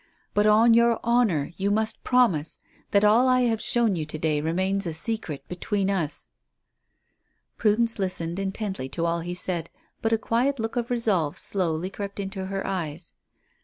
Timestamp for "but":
0.33-0.47, 10.01-10.11